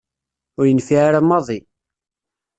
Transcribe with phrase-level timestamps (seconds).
[0.57, 1.59] Ur yenfiɛ ara maḍi.